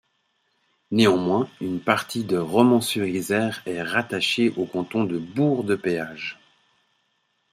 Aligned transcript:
Néanmoins, 0.89 1.47
une 1.59 1.79
partie 1.79 2.23
de 2.23 2.35
Romans-sur-Isère 2.39 3.61
est 3.67 3.83
rattachée 3.83 4.49
au 4.57 4.65
canton 4.65 5.03
de 5.03 5.19
Bourg-de-Péage. 5.19 6.39